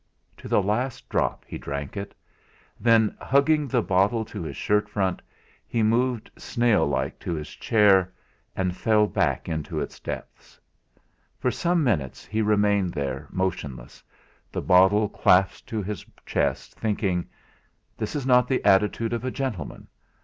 [0.37, 2.15] To the last drop he drank it,
[2.79, 5.21] then hugging the bottle to his shirt front,
[5.67, 8.11] he moved snail like to his chair,
[8.55, 10.59] and fell back into its depths.
[11.37, 14.01] For some minutes he remained there motionless,
[14.51, 17.27] the bottle clasped to his chest, thinking:
[17.95, 19.87] 'This is not the attitude of a gentleman.